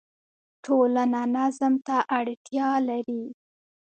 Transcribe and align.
ټولنه 0.63 1.21
نظم 1.35 1.73
ته 1.87 1.97
اړتیا 2.17 2.69
لري. 2.87 3.23